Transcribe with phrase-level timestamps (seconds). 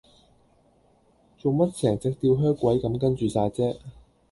[1.37, 3.77] 做乜成隻吊靴鬼咁跟住哂啫